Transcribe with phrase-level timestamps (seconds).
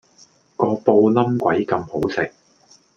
[0.57, 2.33] 個布冧鬼咁好食